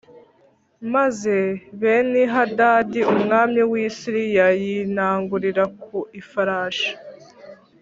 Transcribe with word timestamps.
Maze 0.93 1.35
Benihadadi 1.81 2.99
umwami 3.13 3.59
w’i 3.71 3.87
Siriya 3.97 4.47
yinagurira 4.61 5.63
ku 5.83 5.97
ifarashi 6.21 6.91